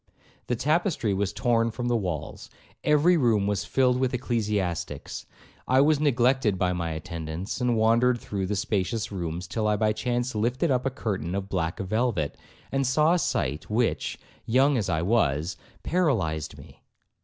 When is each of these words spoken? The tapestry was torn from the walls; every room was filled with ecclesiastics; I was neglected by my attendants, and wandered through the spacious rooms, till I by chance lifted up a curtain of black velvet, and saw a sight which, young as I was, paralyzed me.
The 0.47 0.55
tapestry 0.55 1.13
was 1.13 1.31
torn 1.31 1.69
from 1.69 1.87
the 1.87 1.95
walls; 1.95 2.49
every 2.83 3.17
room 3.17 3.45
was 3.45 3.65
filled 3.65 3.99
with 3.99 4.15
ecclesiastics; 4.15 5.27
I 5.67 5.79
was 5.81 5.99
neglected 5.99 6.57
by 6.57 6.73
my 6.73 6.89
attendants, 6.89 7.61
and 7.61 7.77
wandered 7.77 8.19
through 8.19 8.47
the 8.47 8.55
spacious 8.55 9.11
rooms, 9.11 9.45
till 9.47 9.67
I 9.67 9.75
by 9.75 9.93
chance 9.93 10.33
lifted 10.33 10.71
up 10.71 10.87
a 10.87 10.89
curtain 10.89 11.35
of 11.35 11.49
black 11.49 11.79
velvet, 11.79 12.35
and 12.71 12.87
saw 12.87 13.13
a 13.13 13.19
sight 13.19 13.69
which, 13.69 14.17
young 14.47 14.75
as 14.75 14.89
I 14.89 15.03
was, 15.03 15.55
paralyzed 15.83 16.57
me. 16.57 16.81